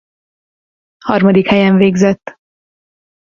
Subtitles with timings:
[0.99, 2.35] Harmadik helyen végzett.